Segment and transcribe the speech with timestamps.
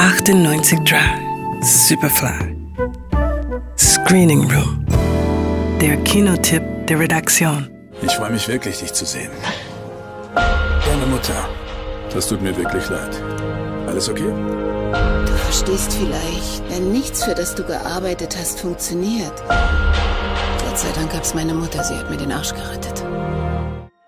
[0.00, 0.78] 98
[1.60, 2.56] Superfly.
[3.76, 4.86] Screening Room.
[5.78, 7.68] Der Kinotipp der Redaktion.
[8.00, 9.30] Ich freue mich wirklich, dich zu sehen.
[10.34, 11.34] Deine Mutter.
[12.14, 13.22] Das tut mir wirklich leid.
[13.88, 14.32] Alles okay?
[15.26, 19.34] Du verstehst vielleicht, wenn nichts, für das du gearbeitet hast, funktioniert.
[19.48, 23.04] Gott sei Dank gab's meine Mutter, sie hat mir den Arsch gerettet.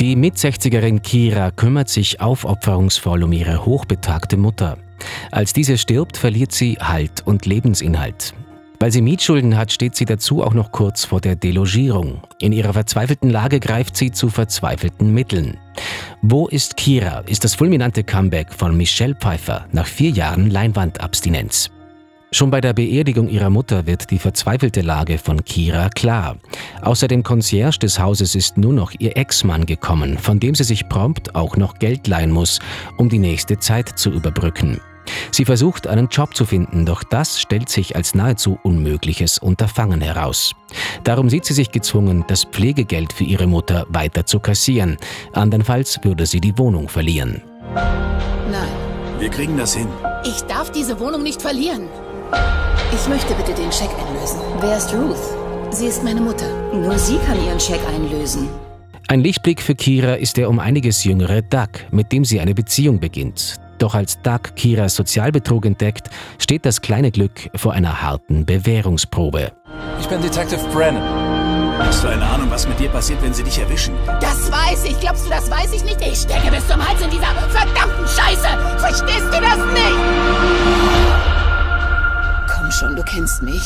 [0.00, 4.76] Die Mit-60erin Kira kümmert sich aufopferungsvoll um ihre hochbetagte Mutter.
[5.30, 8.34] Als diese stirbt, verliert sie Halt und Lebensinhalt.
[8.80, 12.22] Weil sie Mietschulden hat, steht sie dazu auch noch kurz vor der Delogierung.
[12.38, 15.58] In ihrer verzweifelten Lage greift sie zu verzweifelten Mitteln.
[16.22, 21.70] Wo ist Kira ist das fulminante Comeback von Michelle Pfeiffer nach vier Jahren Leinwandabstinenz.
[22.30, 26.36] Schon bei der Beerdigung ihrer Mutter wird die verzweifelte Lage von Kira klar.
[26.82, 30.88] Außer dem Concierge des Hauses ist nur noch ihr Ex-Mann gekommen, von dem sie sich
[30.90, 32.58] prompt auch noch Geld leihen muss,
[32.98, 34.78] um die nächste Zeit zu überbrücken.
[35.30, 40.52] Sie versucht, einen Job zu finden, doch das stellt sich als nahezu unmögliches Unterfangen heraus.
[41.04, 44.98] Darum sieht sie sich gezwungen, das Pflegegeld für ihre Mutter weiter zu kassieren.
[45.32, 47.40] Andernfalls würde sie die Wohnung verlieren.
[47.74, 48.68] Nein,
[49.18, 49.88] Wir kriegen das hin.
[50.24, 51.88] ich darf diese Wohnung nicht verlieren.
[52.92, 54.40] Ich möchte bitte den Scheck einlösen.
[54.60, 55.16] Wer ist Ruth?
[55.70, 56.46] Sie ist meine Mutter.
[56.72, 58.48] Nur sie kann ihren Scheck einlösen.
[59.08, 63.00] Ein Lichtblick für Kira ist der um einiges jüngere Doug, mit dem sie eine Beziehung
[63.00, 63.56] beginnt.
[63.78, 69.52] Doch als Doug Kiras Sozialbetrug entdeckt, steht das kleine Glück vor einer harten Bewährungsprobe.
[70.00, 71.02] Ich bin Detective Brennan.
[71.78, 73.94] Hast du eine Ahnung, was mit dir passiert, wenn sie dich erwischen?
[74.20, 74.98] Das weiß ich.
[75.00, 76.00] Glaubst du, das weiß ich nicht?
[76.00, 78.48] Ich stecke bis zum Hals in dieser verdammten Scheiße.
[78.78, 81.17] Verstehst du das nicht?
[83.10, 83.62] Kennst mich.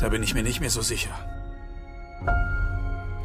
[0.00, 1.10] Da bin ich mir nicht mehr so sicher.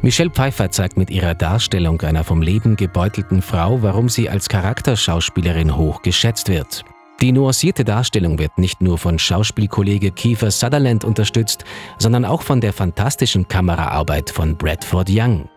[0.00, 5.76] Michelle Pfeiffer zeigt mit ihrer Darstellung einer vom Leben gebeutelten Frau, warum sie als Charakterschauspielerin
[5.76, 6.84] hoch geschätzt wird.
[7.20, 11.64] Die nuancierte Darstellung wird nicht nur von Schauspielkollege Kiefer Sutherland unterstützt,
[11.98, 15.48] sondern auch von der fantastischen Kameraarbeit von Bradford Young.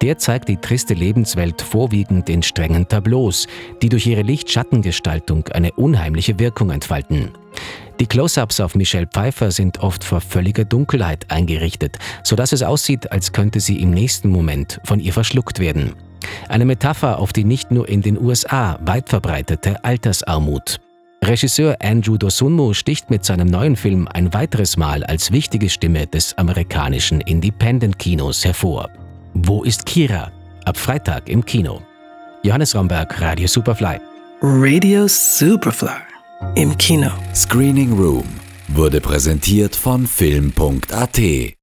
[0.00, 3.46] Der zeigt die triste Lebenswelt vorwiegend in strengen Tableaus,
[3.82, 7.32] die durch ihre Licht-Schattengestaltung eine unheimliche Wirkung entfalten.
[8.02, 13.30] Die Close-ups auf Michelle Pfeiffer sind oft vor völliger Dunkelheit eingerichtet, sodass es aussieht, als
[13.30, 15.92] könnte sie im nächsten Moment von ihr verschluckt werden.
[16.48, 20.80] Eine Metapher auf die nicht nur in den USA weit verbreitete Altersarmut.
[21.24, 26.36] Regisseur Andrew Dosunmu sticht mit seinem neuen Film ein weiteres Mal als wichtige Stimme des
[26.36, 28.90] amerikanischen Independent-Kinos hervor.
[29.32, 30.32] Wo ist Kira?
[30.64, 31.80] Ab Freitag im Kino.
[32.42, 34.00] Johannes Romberg, Radio Superfly.
[34.40, 36.11] Radio Superfly.
[36.54, 37.10] Im Kino.
[37.34, 38.24] Screening Room
[38.68, 41.54] wurde präsentiert von Film.at